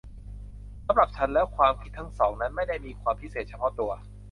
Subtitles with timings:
[0.85, 3.91] สำหรับฉันแล้วความคิดทั้งสองนั้นไม่ได้มีความพิเศษเฉพาะตัว